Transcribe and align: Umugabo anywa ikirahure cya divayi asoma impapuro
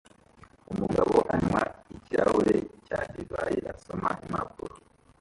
Umugabo 0.71 1.15
anywa 1.35 1.63
ikirahure 1.95 2.55
cya 2.85 2.99
divayi 3.13 3.59
asoma 3.73 4.09
impapuro 4.25 4.75